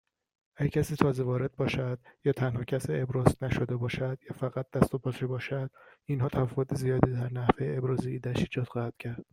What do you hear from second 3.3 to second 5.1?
نشده باشد، یا فقط دست و